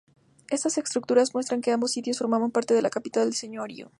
[0.49, 3.89] Estás estructuras muestran que ambos sitios formaban parte de la capital del señorío.